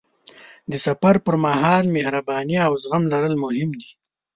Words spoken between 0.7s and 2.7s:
د سفر پر مهال مهرباني